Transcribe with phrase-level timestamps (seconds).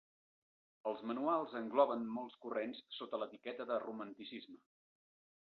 [0.91, 4.63] Els manuals engloben molts corrents sota l'etiqueta de romanticisme.